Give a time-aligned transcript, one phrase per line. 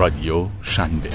[0.00, 1.10] رادیو شنبه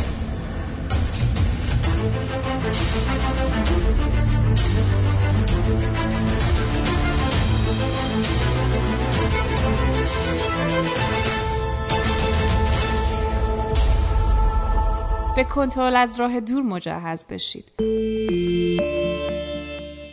[15.36, 17.72] به کنترل از راه دور مجهز بشید.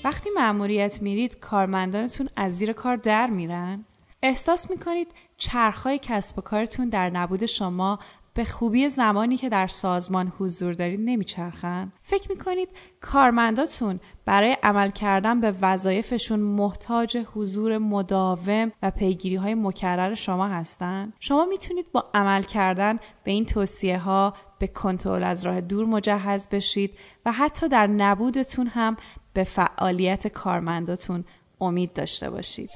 [0.04, 3.84] وقتی مأموریت میرید کارمندانتون از زیر کار در میرن
[4.22, 7.98] احساس می‌کنید چرخهای کسب و کارتون در نبود شما
[8.34, 12.68] به خوبی زمانی که در سازمان حضور دارید نمیچرخن فکر می‌کنید
[13.00, 21.12] کارمنداتون برای عمل کردن به وظایفشون محتاج حضور مداوم و پیگیری های مکرر شما هستن
[21.20, 26.48] شما می‌تونید با عمل کردن به این توصیه ها به کنترل از راه دور مجهز
[26.48, 28.96] بشید و حتی در نبودتون هم
[29.32, 31.24] به فعالیت کارمنداتون
[31.60, 32.70] امید داشته باشید.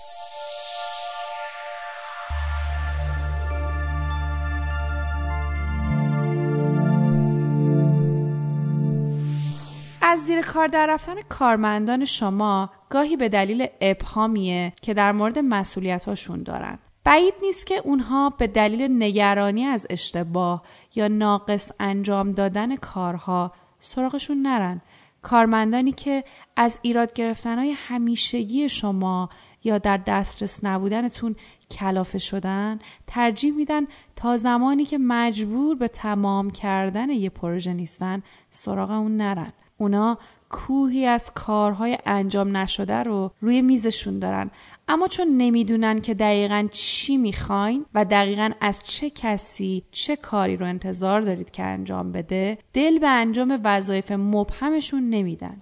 [10.17, 16.05] از زیر کار در رفتن کارمندان شما گاهی به دلیل ابهامیه که در مورد مسئولیت
[16.05, 16.79] هاشون دارن.
[17.05, 20.63] بعید نیست که اونها به دلیل نگرانی از اشتباه
[20.95, 24.81] یا ناقص انجام دادن کارها سراغشون نرن.
[25.23, 26.25] کارمندانی که
[26.57, 29.29] از ایراد گرفتنهای همیشگی شما
[29.65, 31.37] یا در دسترس نبودنتون
[31.71, 33.87] کلافه شدن ترجیح میدن
[34.17, 39.53] تا زمانی که مجبور به تمام کردن یه پروژه نیستن سراغ اون نرن.
[39.79, 40.19] اونا
[40.51, 44.51] کوهی از کارهای انجام نشده رو روی میزشون دارن.
[44.89, 50.67] اما چون نمی‌دونن که دقیقا چی می‌خواین و دقیقا از چه کسی چه کاری رو
[50.67, 55.57] انتظار دارید که انجام بده دل به انجام وظایف مبهمشون نمیدن.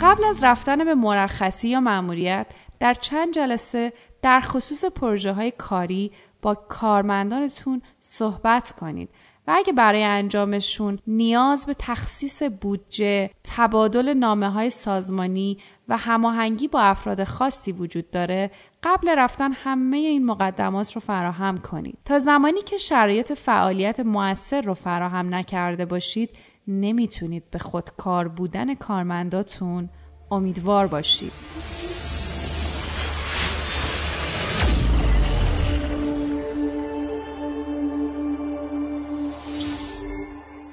[0.00, 2.46] قبل از رفتن به مرخصی یا مأموریت
[2.80, 6.12] در چند جلسه در خصوص پروژه های کاری
[6.42, 9.08] با کارمندانتون صحبت کنید.
[9.46, 15.58] و اگه برای انجامشون نیاز به تخصیص بودجه، تبادل نامه های سازمانی
[15.88, 18.50] و هماهنگی با افراد خاصی وجود داره
[18.82, 21.98] قبل رفتن همه این مقدمات رو فراهم کنید.
[22.04, 26.30] تا زمانی که شرایط فعالیت موثر رو فراهم نکرده باشید
[26.68, 29.88] نمی‌تونید به خودکار بودن کارمنداتون
[30.30, 31.32] امیدوار باشید.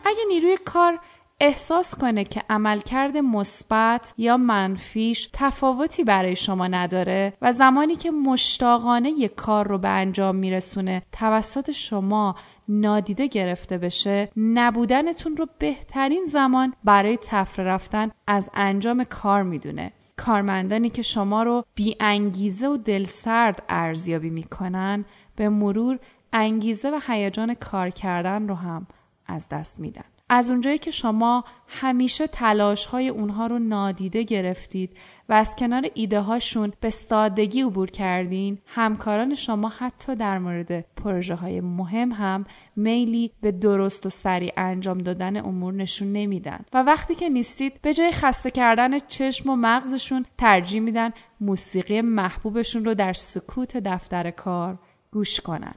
[0.08, 1.00] اگه نیروی کار
[1.40, 9.10] احساس کنه که عملکرد مثبت یا منفیش تفاوتی برای شما نداره و زمانی که مشتاقانه
[9.10, 12.36] یک کار رو به انجام میرسونه توسط شما
[12.68, 19.92] نادیده گرفته بشه نبودنتون رو بهترین زمان برای تفره رفتن از انجام کار می‌دونه.
[20.18, 26.00] کارمندانی که شما رو بی انگیزه و دلسرد ارزیابی می‌کنن به مرور
[26.34, 28.88] انگیزه و هیجان کار کردن رو هم
[29.28, 30.04] از دست میدن.
[30.30, 34.98] از اونجایی که شما همیشه تلاش های اونها رو نادیده گرفتید
[35.30, 41.36] و از کنار ایده هاشون به سادگی عبور کردین همکاران شما حتی در مورد پروژه
[41.36, 42.46] های مهم هم
[42.76, 46.60] میلی به درست و سریع انجام دادن امور نشون نمیدن.
[46.74, 51.12] و وقتی که نیستید به جای خسته کردن چشم و مغزشون ترجیح میدن
[51.42, 54.80] موسیقی محبوبشون رو در سکوت دفتر کار
[55.12, 55.76] گوش کنن.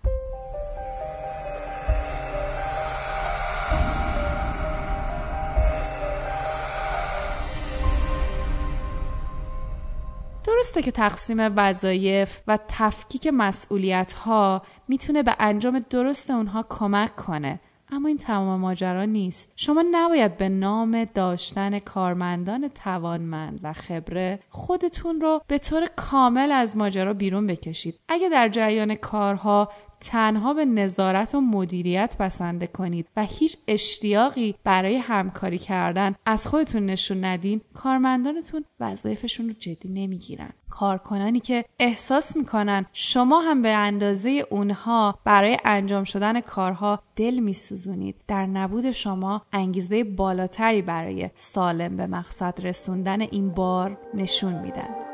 [10.44, 17.60] درسته که تقسیم وظایف و تفکیک مسئولیت ها می‌تونه به انجام درست اونها کمک کنه
[17.92, 19.52] اما این تمام ماجرا نیست.
[19.56, 26.76] شما نباید به نام داشتن کارمندان توانمند و خبره خودتون رو به طور کامل از
[26.76, 28.00] ماجرا بیرون بکشید.
[28.08, 29.68] اگه در جریان کارها
[30.00, 36.86] تنها به نظارت و مدیریت بسنده کنید و هیچ اشتیاقی برای همکاری کردن از خودتون
[36.86, 40.50] نشون ندین کارمندانتون وظایفشون رو جدی نمی‌گیرن.
[40.70, 48.16] کارکنانی که احساس می‌کنن شما هم به اندازه اونها برای انجام شدن کارها دل میسوزونید.
[48.28, 55.09] در نبود شما انگیزه بالاتری برای سالم به مقصد رسوندن این بار نشون میدن.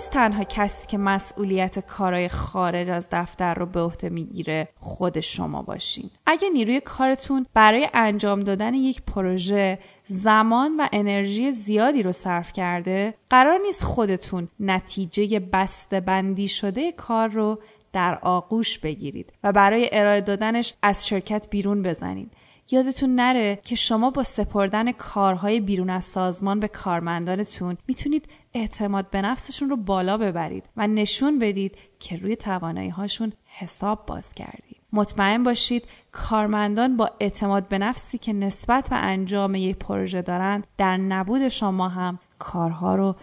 [0.00, 5.62] نیست تنها کسی که مسئولیت کارهای خارج از دفتر رو به عهده می‌گیره خود شما
[5.62, 6.10] باشین.
[6.26, 13.14] اگه نیروی کارتون برای انجام دادن یک پروژه زمان و انرژی زیادی رو صرف کرده
[13.30, 17.58] قرار نیست خودتون نتیجه بسته بندی شده کار رو
[17.92, 22.32] در آغوش بگیرید و برای ارائه دادنش از شرکت بیرون بزنید.
[22.72, 29.22] یادتون نره که شما با سپردن کارهای بیرون از سازمان به کارمندانتون می‌تونید اعتماد به
[29.22, 34.80] نفسشون رو بالا ببرید و نشون بدید که روی توانایی هاشون حساب باز کردید.
[34.92, 40.96] مطمئن باشید کارمندان با اعتماد به نفسی که نسبت و انجام یک پروژه دارند در
[40.96, 43.16] نبود شما هم کارها رو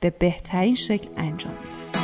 [0.00, 2.03] به بهترین شکل انجام میدن.